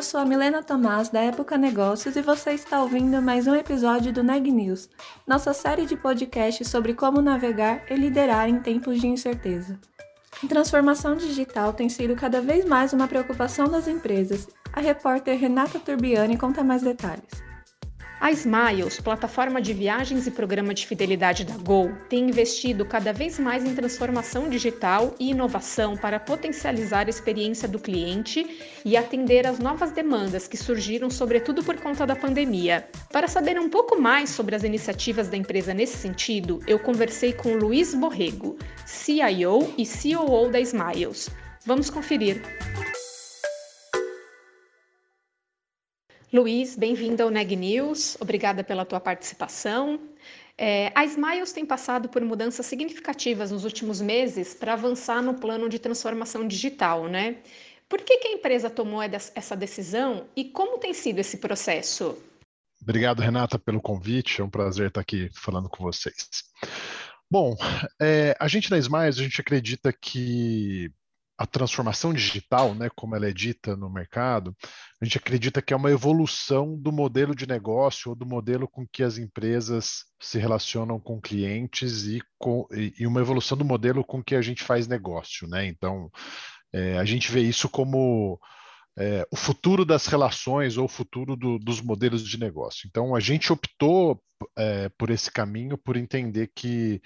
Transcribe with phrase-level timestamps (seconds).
[0.00, 4.10] Eu sou a Milena Tomás da Época Negócios e você está ouvindo mais um episódio
[4.10, 4.88] do Neg News,
[5.26, 9.78] nossa série de podcasts sobre como navegar e liderar em tempos de incerteza.
[10.42, 14.48] A transformação digital tem sido cada vez mais uma preocupação das empresas.
[14.72, 17.49] A repórter Renata Turbiani conta mais detalhes.
[18.20, 23.38] A Smiles, plataforma de viagens e programa de fidelidade da Gol, tem investido cada vez
[23.38, 29.58] mais em transformação digital e inovação para potencializar a experiência do cliente e atender às
[29.58, 32.86] novas demandas que surgiram, sobretudo por conta da pandemia.
[33.10, 37.54] Para saber um pouco mais sobre as iniciativas da empresa nesse sentido, eu conversei com
[37.54, 41.30] Luiz Borrego, CIO e COO da Smiles.
[41.64, 42.42] Vamos conferir.
[46.32, 49.98] Luiz, bem-vindo ao Neg News, obrigada pela tua participação.
[50.56, 55.68] É, a Smiles tem passado por mudanças significativas nos últimos meses para avançar no plano
[55.68, 57.38] de transformação digital, né?
[57.88, 62.16] Por que, que a empresa tomou essa decisão e como tem sido esse processo?
[62.80, 64.40] Obrigado, Renata, pelo convite.
[64.40, 66.28] É um prazer estar aqui falando com vocês.
[67.28, 67.56] Bom,
[68.00, 70.92] é, a gente na Smiles, a gente acredita que
[71.40, 74.54] a transformação digital, né, como ela é dita no mercado,
[75.00, 78.86] a gente acredita que é uma evolução do modelo de negócio ou do modelo com
[78.86, 84.22] que as empresas se relacionam com clientes e, com, e uma evolução do modelo com
[84.22, 85.64] que a gente faz negócio, né?
[85.64, 86.10] Então,
[86.74, 88.38] é, a gente vê isso como
[88.98, 92.86] é, o futuro das relações ou o futuro do, dos modelos de negócio.
[92.86, 94.22] Então, a gente optou
[94.58, 97.00] é, por esse caminho, por entender que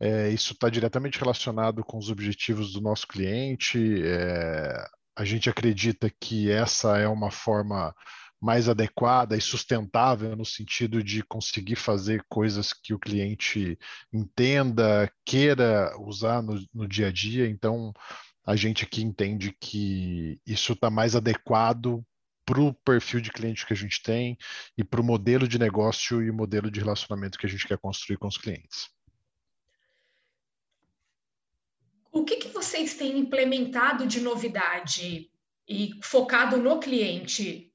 [0.00, 4.02] é, isso está diretamente relacionado com os objetivos do nosso cliente.
[4.04, 4.86] É,
[5.16, 7.94] a gente acredita que essa é uma forma
[8.40, 13.76] mais adequada e sustentável no sentido de conseguir fazer coisas que o cliente
[14.12, 17.48] entenda, queira usar no, no dia a dia.
[17.48, 17.92] Então,
[18.46, 22.04] a gente aqui entende que isso está mais adequado
[22.46, 24.38] para o perfil de cliente que a gente tem
[24.76, 28.16] e para o modelo de negócio e modelo de relacionamento que a gente quer construir
[28.16, 28.88] com os clientes.
[32.18, 35.30] O que, que vocês têm implementado de novidade
[35.68, 37.72] e focado no cliente?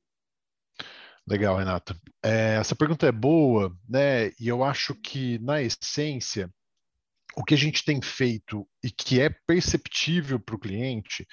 [1.25, 1.95] Legal, Renata.
[2.21, 4.31] É, essa pergunta é boa, né?
[4.37, 6.53] E eu acho que, na essência,
[7.37, 11.25] o que a gente tem feito e que é perceptível para o cliente,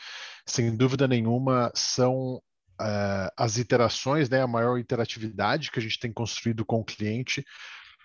[0.46, 4.40] sem dúvida nenhuma, são uh, as iterações, né?
[4.40, 7.44] A maior interatividade que a gente tem construído com o cliente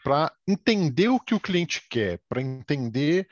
[0.03, 3.27] para entender o que o cliente quer, para entender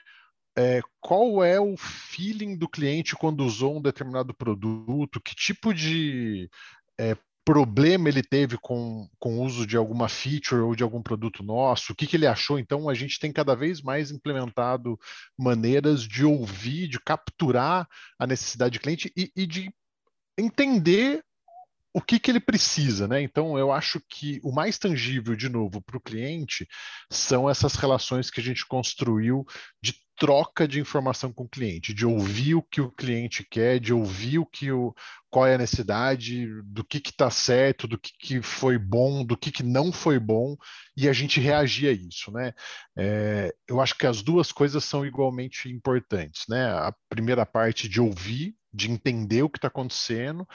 [0.57, 6.49] é, qual é o feeling do cliente quando usou um determinado produto, que tipo de
[6.99, 7.15] é,
[7.45, 11.91] problema ele teve com, com o uso de alguma feature ou de algum produto nosso,
[11.91, 12.57] o que, que ele achou.
[12.57, 14.97] Então, a gente tem cada vez mais implementado
[15.37, 17.87] maneiras de ouvir, de capturar
[18.17, 19.73] a necessidade do cliente e, e de
[20.37, 21.23] entender
[21.93, 23.21] o que, que ele precisa, né?
[23.21, 26.67] Então, eu acho que o mais tangível, de novo, para o cliente
[27.11, 29.45] são essas relações que a gente construiu
[29.81, 33.93] de troca de informação com o cliente, de ouvir o que o cliente quer, de
[33.93, 34.93] ouvir o que o,
[35.29, 39.51] qual é a necessidade, do que está certo, do que, que foi bom, do que,
[39.51, 40.55] que não foi bom,
[40.95, 42.53] e a gente reagir a isso, né?
[42.95, 46.65] É, eu acho que as duas coisas são igualmente importantes, né?
[46.65, 50.47] A primeira parte de ouvir, de entender o que está acontecendo,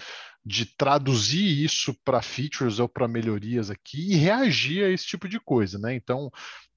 [0.44, 5.38] de traduzir isso para features ou para melhorias aqui e reagir a esse tipo de
[5.38, 5.94] coisa, né?
[5.94, 6.30] Então,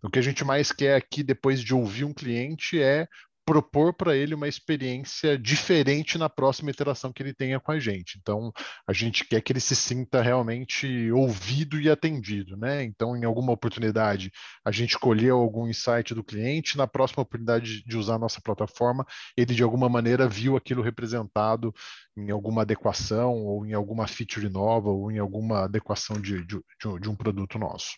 [0.03, 3.07] o que a gente mais quer aqui, depois de ouvir um cliente, é
[3.46, 8.18] propor para ele uma experiência diferente na próxima interação que ele tenha com a gente.
[8.19, 8.52] Então,
[8.88, 12.84] a gente quer que ele se sinta realmente ouvido e atendido, né?
[12.84, 14.32] Então, em alguma oportunidade,
[14.64, 19.05] a gente colheu algum insight do cliente, na próxima oportunidade de usar a nossa plataforma,
[19.35, 21.73] ele de alguma maneira viu aquilo representado
[22.16, 26.59] em alguma adequação ou em alguma feature nova ou em alguma adequação de, de,
[26.99, 27.97] de um produto nosso.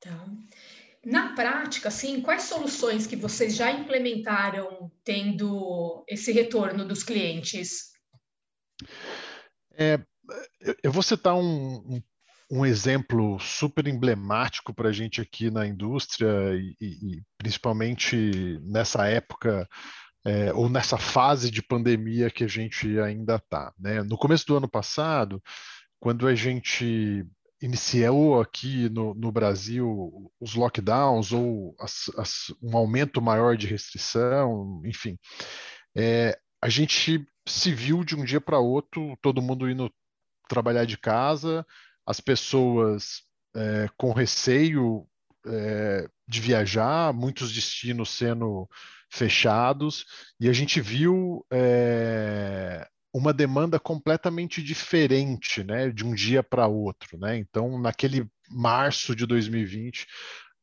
[0.00, 0.26] Tá.
[1.06, 7.92] Na prática, assim, quais soluções que vocês já implementaram tendo esse retorno dos clientes?
[9.78, 10.00] É,
[10.82, 12.02] eu vou citar um,
[12.50, 19.68] um, exemplo super emblemático para a gente aqui na indústria e, e, principalmente nessa época
[20.24, 23.72] é, ou nessa fase de pandemia que a gente ainda está.
[23.78, 24.02] Né?
[24.02, 25.40] No começo do ano passado,
[26.00, 27.24] quando a gente
[27.60, 34.82] iniciou aqui no, no Brasil os lockdowns ou as, as, um aumento maior de restrição,
[34.84, 35.18] enfim.
[35.96, 39.90] é, a gente se viu de um dia para outro, todo mundo indo
[40.48, 41.64] trabalhar de casa,
[42.04, 43.22] as pessoas
[43.54, 45.06] é, com receio
[45.46, 48.68] é, de viajar, muitos destinos sendo
[49.10, 50.04] fechados,
[50.40, 57.16] e a gente viu é, uma demanda completamente diferente, né, de um dia para outro,
[57.18, 57.38] né?
[57.38, 60.06] Então, naquele março de 2020,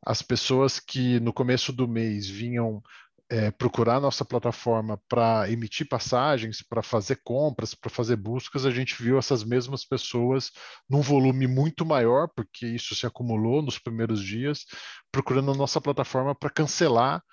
[0.06, 2.80] as pessoas que no começo do mês vinham
[3.28, 9.02] é, procurar nossa plataforma para emitir passagens, para fazer compras, para fazer buscas, a gente
[9.02, 10.52] viu essas mesmas pessoas
[10.88, 14.66] num volume muito maior, porque isso se acumulou nos primeiros dias,
[15.12, 17.24] procurando a nossa plataforma para cancelar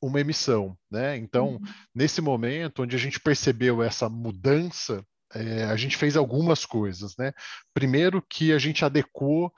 [0.00, 1.16] uma emissão, né?
[1.16, 1.60] Então, uhum.
[1.94, 5.04] nesse momento onde a gente percebeu essa mudança,
[5.34, 7.32] é, a gente fez algumas coisas, né?
[7.74, 9.52] Primeiro que a gente adequou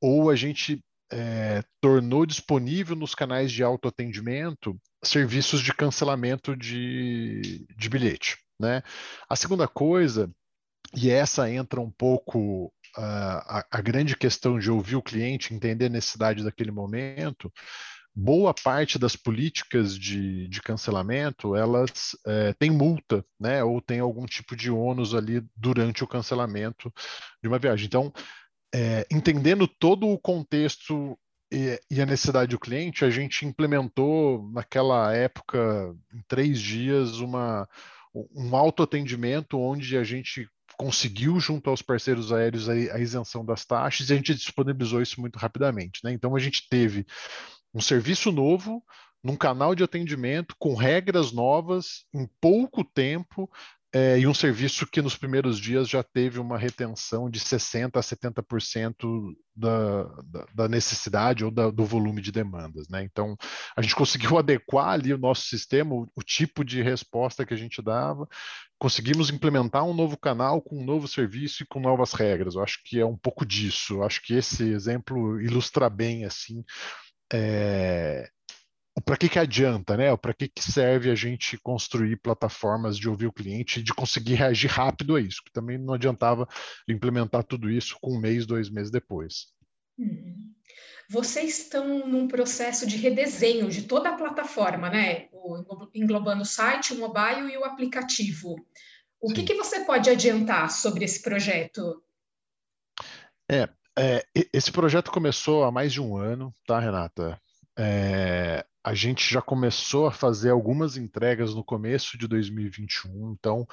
[0.00, 7.88] ou a gente é, tornou disponível nos canais de autoatendimento serviços de cancelamento de, de
[7.88, 8.38] bilhete.
[8.58, 8.82] Né?
[9.28, 10.30] A segunda coisa,
[10.94, 15.86] e essa entra um pouco uh, a, a grande questão de ouvir o cliente, entender
[15.86, 17.52] a necessidade daquele momento,
[18.14, 23.64] boa parte das políticas de, de cancelamento elas é, têm multa, né?
[23.64, 26.92] Ou tem algum tipo de ônus ali durante o cancelamento
[27.42, 27.86] de uma viagem.
[27.86, 28.12] Então,
[28.72, 31.18] é, entendendo todo o contexto
[31.52, 37.68] e, e, a necessidade do cliente, a gente implementou naquela época, em três dias, uma,
[38.14, 44.10] um autoatendimento onde a gente conseguiu, junto aos parceiros aéreos, a, a, isenção das taxas
[44.10, 46.00] e a gente disponibilizou isso muito rapidamente.
[46.02, 46.12] Né?
[46.12, 47.06] Então, a gente teve
[47.74, 48.82] um serviço novo,
[49.22, 53.50] num canal de atendimento, com regras novas, em pouco tempo,
[53.96, 58.00] é, e um serviço que nos primeiros dias já teve uma retenção de 60% a
[58.00, 62.88] 70% da, da, da, necessidade ou da, do volume de demandas.
[62.88, 63.04] Né?
[63.04, 63.36] Então,
[63.76, 67.56] a gente conseguiu adequar ali o nosso sistema, o, o, tipo de resposta que a
[67.56, 68.28] gente dava,
[68.80, 72.56] conseguimos implementar um novo canal com um novo serviço e com novas regras.
[72.56, 73.94] Eu acho que é um pouco disso.
[73.94, 76.64] Eu acho que esse exemplo ilustra bem assim
[77.32, 78.28] é,
[79.04, 80.16] para que, que adianta, né?
[80.16, 84.34] Para que, que serve a gente construir plataformas de ouvir o cliente e de conseguir
[84.34, 85.42] reagir rápido a isso?
[85.44, 86.48] Que também não adiantava
[86.88, 89.52] implementar tudo isso com um mês, dois meses depois.
[89.98, 90.52] Uhum.
[91.10, 95.28] Vocês estão num processo de redesenho de toda a plataforma, né?
[95.32, 98.54] O, englobando o site, o mobile e o aplicativo.
[99.20, 102.02] O que, que você pode adiantar sobre esse projeto?
[103.50, 103.68] É,
[103.98, 107.40] é, esse projeto começou há mais de um ano, tá, Renata?
[107.78, 113.66] É, a gente já começou a fazer algumas entregas no começo de 2021, então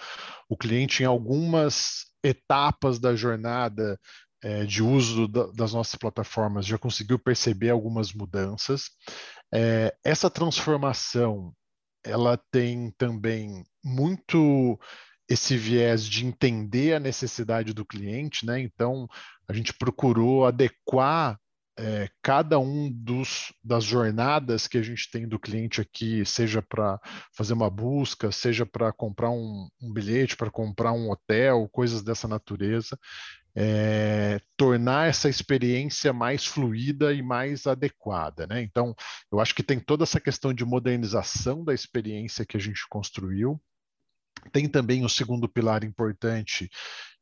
[0.48, 4.00] o cliente em algumas etapas da jornada
[4.44, 8.90] é, de uso da, das nossas plataformas já conseguiu perceber algumas mudanças.
[9.54, 11.54] É, essa transformação
[12.04, 14.80] ela tem também muito
[15.32, 18.60] esse viés de entender a necessidade do cliente, né?
[18.60, 19.08] Então
[19.48, 21.40] a gente procurou adequar
[21.80, 27.00] é, cada um dos, das jornadas que a gente tem do cliente aqui, seja para
[27.34, 32.28] fazer uma busca, seja para comprar um, um bilhete, para comprar um hotel, coisas dessa
[32.28, 32.98] natureza,
[33.56, 38.46] é, tornar essa experiência mais fluida e mais adequada.
[38.48, 38.62] Né?
[38.62, 38.94] Então,
[39.32, 43.62] eu acho que tem toda essa questão de modernização da experiência que a gente construiu.
[44.52, 46.70] Tem também o segundo pilar importante,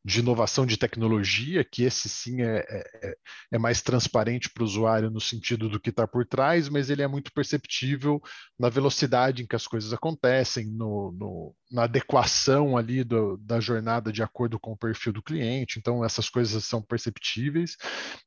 [0.04, 3.16] de inovação de tecnologia, que esse sim é, é,
[3.52, 7.02] é mais transparente para o usuário no sentido do que está por trás, mas ele
[7.02, 8.22] é muito perceptível
[8.58, 14.12] na velocidade em que as coisas acontecem, no, no na adequação ali do, da jornada
[14.12, 15.78] de acordo com o perfil do cliente.
[15.78, 17.76] Então, essas coisas são perceptíveis.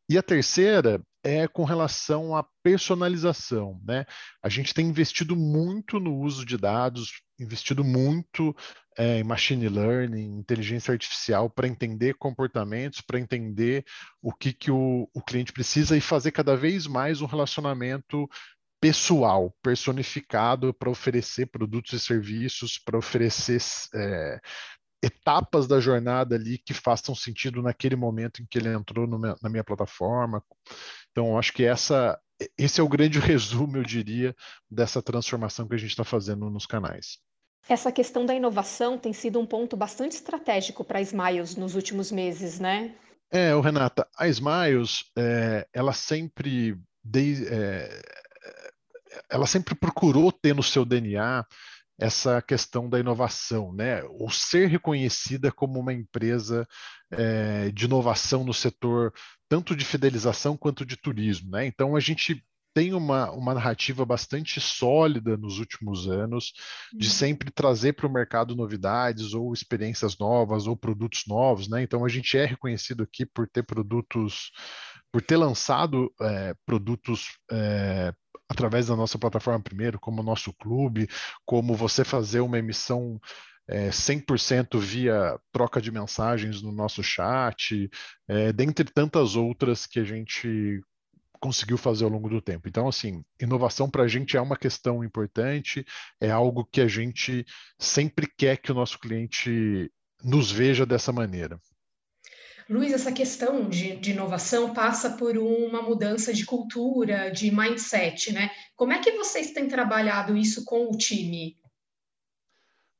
[0.08, 3.80] E a terceira é com relação à personalização.
[3.84, 4.04] Né?
[4.42, 8.54] A gente tem investido muito no uso de dados, investido muito
[8.96, 13.84] é, em machine learning, inteligência artificial, para entender comportamentos, para entender
[14.20, 18.28] o que, que o, o cliente precisa e fazer cada vez mais um relacionamento
[18.80, 23.60] pessoal, personificado para oferecer produtos e serviços, para oferecer
[23.94, 24.40] é,
[25.02, 29.48] etapas da jornada ali que façam sentido naquele momento em que ele entrou meu, na
[29.48, 30.42] minha plataforma.
[31.10, 32.18] Então, acho que essa,
[32.56, 34.34] esse é o grande resumo, eu diria,
[34.70, 37.18] dessa transformação que a gente está fazendo nos canais.
[37.68, 42.10] Essa questão da inovação tem sido um ponto bastante estratégico para a Smiles nos últimos
[42.10, 42.94] meses, né?
[43.30, 48.02] É, Renata, a Smiles, é, ela sempre de, é,
[49.30, 51.44] ela sempre procurou ter no seu DNA
[52.02, 54.02] essa questão da inovação, né?
[54.04, 56.66] Ou ser reconhecida como uma empresa
[57.12, 59.12] é, de inovação no setor
[59.48, 61.64] tanto de fidelização quanto de turismo, né?
[61.64, 62.44] Então a gente
[62.74, 66.52] tem uma, uma narrativa bastante sólida nos últimos anos,
[66.92, 67.12] de uhum.
[67.12, 71.82] sempre trazer para o mercado novidades, ou experiências novas, ou produtos novos, né?
[71.82, 74.50] Então a gente é reconhecido aqui por ter produtos,
[75.12, 78.12] por ter lançado é, produtos é,
[78.52, 81.08] através da nossa plataforma primeiro, como o nosso clube,
[81.44, 83.20] como você fazer uma emissão
[83.68, 87.90] é, 100% via troca de mensagens no nosso chat,
[88.28, 90.80] é, dentre tantas outras que a gente
[91.40, 92.68] conseguiu fazer ao longo do tempo.
[92.68, 95.84] Então, assim, inovação para a gente é uma questão importante,
[96.20, 97.44] é algo que a gente
[97.78, 99.90] sempre quer que o nosso cliente
[100.22, 101.58] nos veja dessa maneira.
[102.72, 108.50] Luiz, essa questão de, de, inovação passa por uma mudança de cultura, de mindset, né?
[108.74, 111.58] Como é que vocês têm trabalhado isso com o time?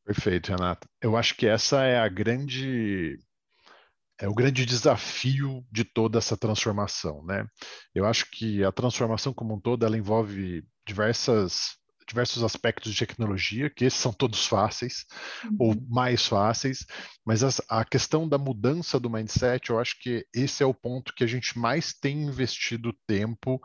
[0.05, 0.87] Perfeito, Renata.
[1.01, 3.19] Eu acho que essa é a grande
[4.21, 7.47] é o grande desafio de toda essa transformação, né?
[7.95, 11.79] Eu acho que a transformação como um todo ela envolve diversas
[12.13, 15.07] diversos aspectos de tecnologia, que esses são todos fáceis
[15.45, 15.57] uhum.
[15.59, 16.85] ou mais fáceis,
[17.25, 21.15] mas a, a questão da mudança do mindset, eu acho que esse é o ponto
[21.15, 23.61] que a gente mais tem investido tempo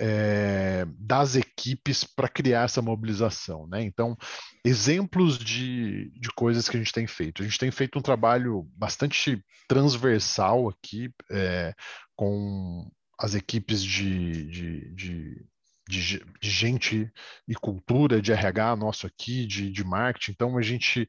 [0.00, 3.66] é, das equipes para criar essa mobilização.
[3.66, 3.82] Né?
[3.82, 4.16] Então,
[4.64, 7.42] exemplos de, de coisas que a gente tem feito.
[7.42, 11.74] A gente tem feito um trabalho bastante transversal aqui é,
[12.16, 15.46] com as equipes de, de, de,
[15.90, 17.10] de, de gente
[17.48, 20.32] e cultura, de RH nosso aqui, de, de marketing.
[20.32, 21.08] Então, a gente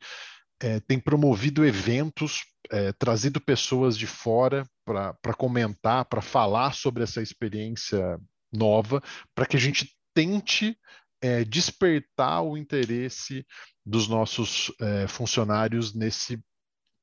[0.62, 7.22] é, tem promovido eventos, é, trazido pessoas de fora para comentar, para falar sobre essa
[7.22, 8.20] experiência
[8.52, 9.02] nova
[9.34, 10.78] para que a gente tente
[11.22, 13.46] é, despertar o interesse
[13.86, 16.44] dos nossos é, funcionários nesse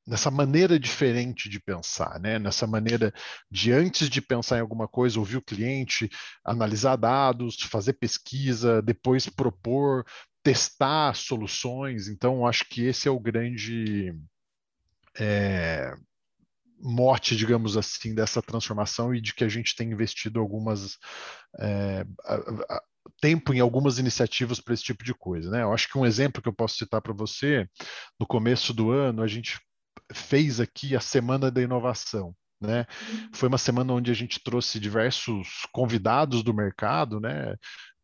[0.09, 2.39] nessa maneira diferente de pensar, né?
[2.39, 3.13] Nessa maneira
[3.49, 6.09] de antes de pensar em alguma coisa, ouvir o cliente,
[6.43, 10.03] analisar dados, fazer pesquisa, depois propor,
[10.43, 12.07] testar soluções.
[12.07, 14.15] Então, acho que esse é o grande
[15.19, 15.93] é,
[16.79, 20.97] morte, digamos assim, dessa transformação e de que a gente tem investido algumas
[21.59, 22.83] é, a, a,
[23.21, 25.61] tempo em algumas iniciativas para esse tipo de coisa, né?
[25.61, 27.69] Eu acho que um exemplo que eu posso citar para você,
[28.19, 29.59] no começo do ano a gente
[30.13, 32.35] fez aqui a Semana da Inovação.
[32.61, 32.85] Né?
[33.33, 37.55] Foi uma semana onde a gente trouxe diversos convidados do mercado, né?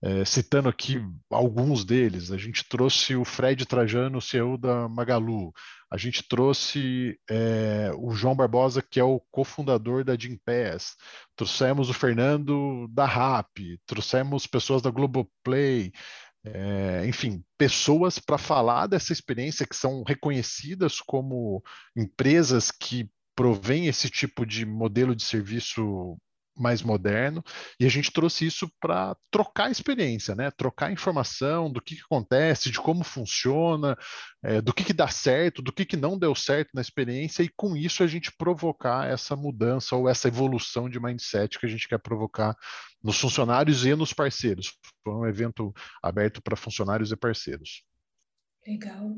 [0.01, 1.01] É, citando aqui
[1.31, 5.51] alguns deles, a gente trouxe o Fred Trajano, CEO da Magalu,
[5.89, 10.95] a gente trouxe é, o João Barbosa, que é o cofundador da Gimpass,
[11.35, 15.91] trouxemos o Fernando da RAP, trouxemos pessoas da Globoplay,
[16.45, 21.63] é, enfim, pessoas para falar dessa experiência que são reconhecidas como
[21.95, 26.17] empresas que provém esse tipo de modelo de serviço
[26.55, 27.43] mais moderno,
[27.79, 30.49] e a gente trouxe isso para trocar experiência, né?
[30.51, 33.97] Trocar informação do que, que acontece, de como funciona,
[34.43, 37.49] é, do que, que dá certo, do que, que não deu certo na experiência, e
[37.49, 41.87] com isso a gente provocar essa mudança ou essa evolução de mindset que a gente
[41.87, 42.55] quer provocar
[43.03, 44.77] nos funcionários e nos parceiros.
[45.03, 47.83] Foi um evento aberto para funcionários e parceiros.
[48.65, 49.15] Legal.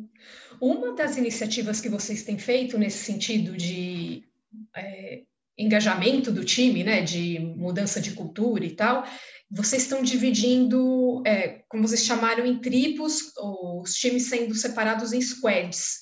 [0.59, 4.27] Uma das iniciativas que vocês têm feito nesse sentido de
[4.75, 5.23] é
[5.57, 9.03] engajamento do time, né, de mudança de cultura e tal,
[9.49, 16.01] vocês estão dividindo, é, como vocês chamaram, em tribos, os times sendo separados em squads.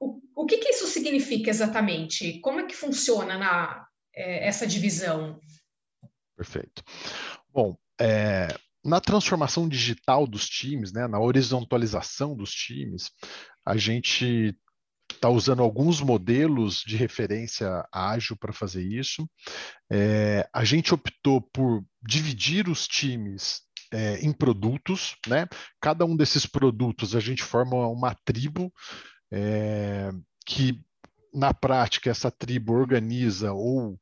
[0.00, 2.40] O, o que, que isso significa exatamente?
[2.40, 5.38] Como é que funciona na, é, essa divisão?
[6.36, 6.82] Perfeito.
[7.52, 8.48] Bom, é,
[8.84, 13.10] na transformação digital dos times, né, na horizontalização dos times,
[13.64, 14.56] a gente
[15.20, 19.28] está usando alguns modelos de referência ágil para fazer isso.
[19.92, 23.60] É, a gente optou por dividir os times
[23.92, 25.46] é, em produtos, né?
[25.78, 28.72] Cada um desses produtos a gente forma uma tribo
[29.30, 30.10] é,
[30.46, 30.80] que,
[31.34, 34.00] na prática, essa tribo organiza ou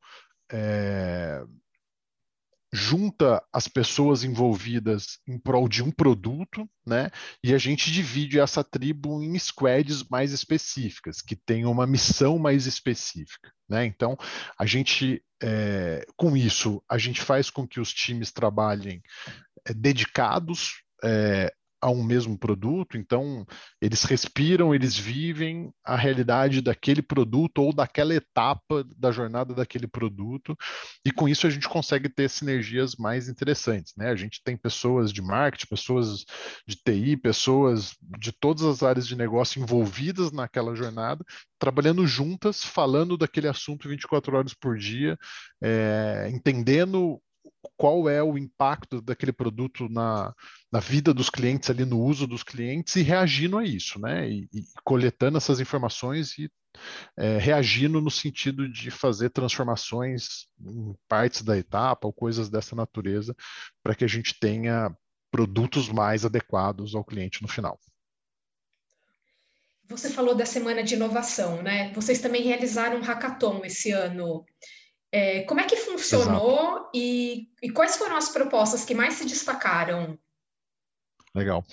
[2.71, 7.09] junta as pessoas envolvidas em prol de um produto, né?
[7.43, 12.65] E a gente divide essa tribo em squads mais específicas, que têm uma missão mais
[12.65, 13.85] específica, né?
[13.85, 14.15] Então,
[14.57, 19.01] a gente, é, com isso, a gente faz com que os times trabalhem
[19.65, 23.45] é, dedicados é, a um mesmo produto, então
[23.81, 30.55] eles respiram, eles vivem a realidade daquele produto ou daquela etapa da jornada daquele produto,
[31.05, 34.09] e com isso a gente consegue ter sinergias mais interessantes, né?
[34.09, 36.25] A gente tem pessoas de marketing, pessoas
[36.67, 41.23] de TI, pessoas de todas as áreas de negócio envolvidas naquela jornada,
[41.57, 45.17] trabalhando juntas, falando daquele assunto 24 horas por dia,
[45.61, 47.21] é, entendendo
[47.75, 50.33] qual é o impacto daquele produto na,
[50.71, 54.29] na vida dos clientes ali, no uso dos clientes e reagindo a isso, né?
[54.29, 56.49] E, e coletando essas informações e
[57.17, 63.35] é, reagindo no sentido de fazer transformações em partes da etapa ou coisas dessa natureza
[63.83, 64.95] para que a gente tenha
[65.31, 67.79] produtos mais adequados ao cliente no final.
[69.89, 71.91] Você falou da semana de inovação, né?
[71.93, 74.45] Vocês também realizaram um hackathon esse ano.
[75.11, 80.17] É, como é que funcionou e, e, quais foram as propostas que mais se destacaram?
[81.33, 81.63] Legal.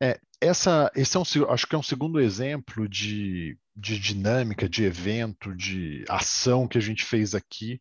[0.00, 4.84] É, essa, esse é um, acho que é um segundo exemplo de, de dinâmica, de
[4.84, 7.80] evento, de ação que a gente fez aqui,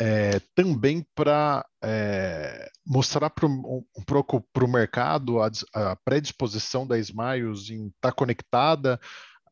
[0.00, 8.10] é, também para é, mostrar para o mercado a, a, predisposição da Smiles em estar
[8.10, 8.98] tá conectada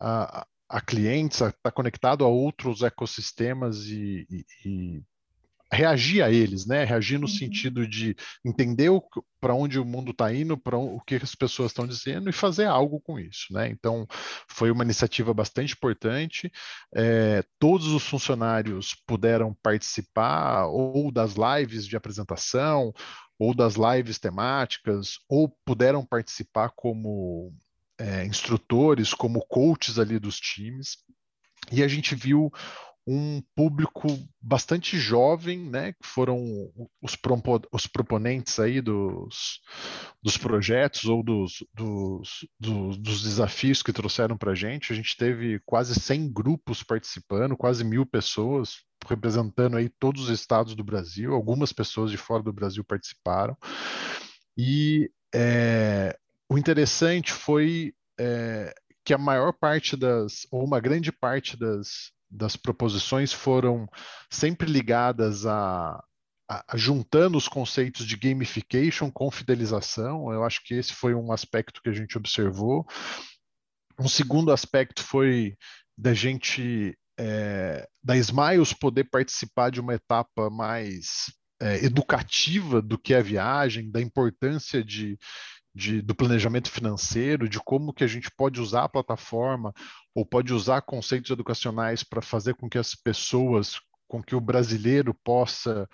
[0.01, 5.03] a, a clientes, estar tá conectado a outros ecossistemas e, e, e
[5.73, 6.85] reagir a eles, né?
[6.85, 7.33] Reagir no uhum.
[7.33, 8.91] sentido de entender
[9.41, 12.65] para onde o mundo está indo, para o que as pessoas estão dizendo e fazer
[12.65, 13.69] algo com isso, né?
[13.69, 14.07] Então
[14.49, 16.51] foi uma iniciativa bastante importante.
[16.95, 22.93] É, todos os funcionários puderam participar ou das lives de apresentação
[23.39, 27.53] ou das lives temáticas ou puderam participar como
[27.99, 30.99] é, instrutores, como coaches ali dos times.
[31.73, 32.51] E a gente viu
[33.11, 34.07] um público
[34.39, 36.39] bastante jovem, né, que foram
[37.01, 37.17] os,
[37.73, 39.61] os proponentes aí dos,
[40.23, 44.93] dos projetos ou dos, dos, dos, dos desafios que trouxeram para a gente.
[44.93, 50.75] A gente teve quase 100 grupos participando, quase mil pessoas representando aí todos os estados
[50.75, 51.33] do Brasil.
[51.33, 53.57] Algumas pessoas de fora do Brasil participaram.
[54.55, 56.15] E é,
[56.49, 58.75] o interessante foi é,
[59.05, 63.87] que a maior parte das, ou uma grande parte das, das proposições foram
[64.31, 66.03] sempre ligadas a,
[66.49, 70.33] a, juntando os conceitos de gamification com fidelização.
[70.33, 72.87] Eu acho que esse foi um aspecto que a gente observou.
[73.99, 75.55] Um segundo aspecto foi
[75.97, 83.15] da gente, é, da Smiles poder participar de uma etapa mais é, educativa do que
[83.15, 85.19] a viagem, da importância de,
[85.79, 89.73] de, do planejamento financeiro, de como que a gente pode usar a plataforma
[90.13, 95.15] ou pode usar conceitos educacionais para fazer com que as pessoas, com que o brasileiro
[95.23, 95.89] possa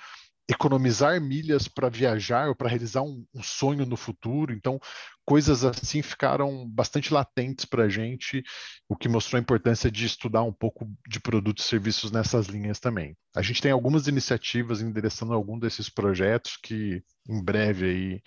[0.48, 4.52] economizar milhas para viajar ou para realizar um, um, sonho no futuro.
[4.52, 4.78] Então,
[5.24, 8.42] coisas assim ficaram bastante latentes para a gente,
[8.88, 12.78] o que mostrou a importância de estudar um pouco de produtos e serviços nessas linhas
[12.78, 13.16] também.
[13.34, 18.22] A gente tem algumas iniciativas endereçando algum desses projetos que em breve aí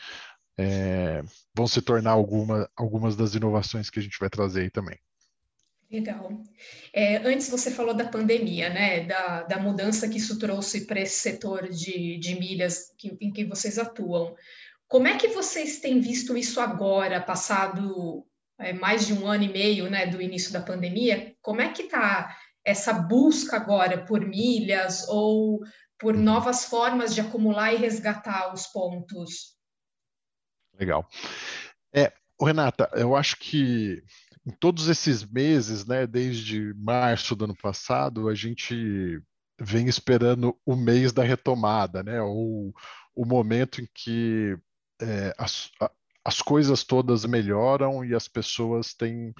[0.58, 4.98] é, vão se tornar alguma, algumas das inovações que a gente vai trazer aí também.
[5.90, 6.30] Legal.
[6.92, 9.06] É, antes você falou da pandemia, né?
[9.06, 13.46] Da, da mudança que isso trouxe para esse setor de, de milhas que, em que
[13.46, 14.36] vocês atuam.
[14.88, 18.26] Como é que vocês têm visto isso agora, passado
[18.60, 21.34] é, mais de um ano e meio né, do início da pandemia?
[21.42, 25.62] Como é que está essa busca agora por milhas ou
[25.98, 29.57] por novas formas de acumular e resgatar os pontos?
[30.80, 31.08] Legal.
[31.94, 34.04] É, Renata, eu acho que
[34.46, 39.22] em todos esses meses, né, desde março do ano passado, a gente
[39.60, 42.74] vem esperando o mês da retomada, né, ou
[43.16, 44.58] o momento em que
[45.02, 45.70] é, as,
[46.24, 49.34] as coisas todas melhoram e as pessoas têm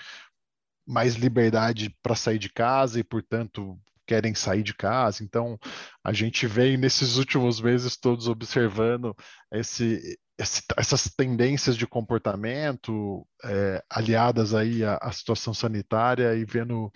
[0.86, 5.24] mais liberdade para sair de casa e, portanto, querem sair de casa.
[5.24, 5.60] Então,
[6.04, 9.14] a gente vem nesses últimos meses todos observando
[9.52, 16.92] esse, essas tendências de comportamento é, aliadas aí à, à, situação sanitária e vendo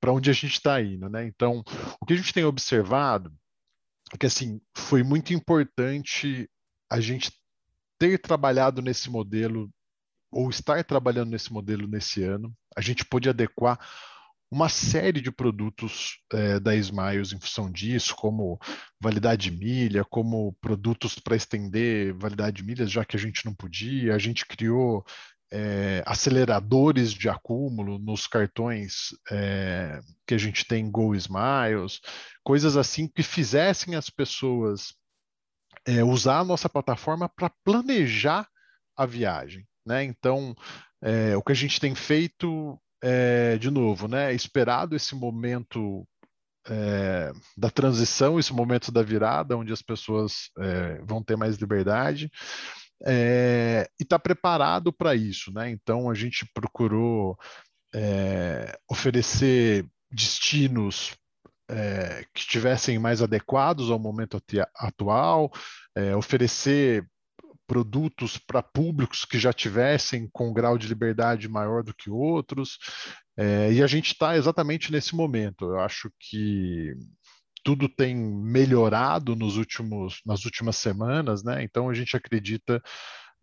[0.00, 1.24] para onde a gente está indo, né?
[1.26, 1.62] Então,
[2.00, 3.32] o que a gente tem observado
[4.12, 6.50] é que assim foi muito importante
[6.90, 7.32] a gente
[7.98, 9.70] ter trabalhado nesse modelo
[10.30, 12.52] ou estar trabalhando nesse modelo nesse ano.
[12.76, 13.78] A gente pôde adequar
[14.50, 18.58] uma série de produtos é, da Smiles em função disso, como
[19.00, 23.54] validade de milha, como produtos para estender validade de milhas, já que a gente não
[23.54, 24.14] podia.
[24.14, 25.04] A gente criou
[25.50, 32.00] é, aceleradores de acúmulo nos cartões é, que a gente tem Go Smiles,
[32.44, 34.94] coisas assim que fizessem as pessoas
[35.86, 38.48] é, usar a nossa plataforma para planejar
[38.96, 39.66] a viagem.
[39.84, 40.04] Né?
[40.04, 40.54] Então,
[41.36, 46.04] o que a gente tem feito é, de novo, né, esperado esse momento
[46.68, 52.28] é, da transição, esse momento da virada, onde as pessoas é, vão ter mais liberdade,
[53.06, 55.70] é, e está preparado para isso, né?
[55.70, 57.38] Então a gente procurou
[57.94, 61.14] é, oferecer destinos
[61.70, 64.42] é, que estivessem mais adequados ao momento
[64.74, 65.52] atual,
[65.94, 67.06] é, oferecer
[67.66, 72.78] produtos para públicos que já tivessem com um grau de liberdade maior do que outros.
[73.36, 75.66] É, e a gente está exatamente nesse momento.
[75.66, 76.94] Eu acho que
[77.64, 81.64] tudo tem melhorado nos últimos, nas últimas semanas, né?
[81.64, 82.80] Então a gente acredita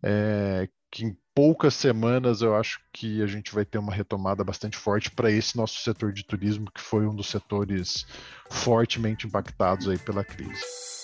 [0.02, 4.76] é, que em poucas semanas eu acho que a gente vai ter uma retomada bastante
[4.76, 8.06] forte para esse nosso setor de turismo, que foi um dos setores
[8.50, 11.03] fortemente impactados aí pela crise.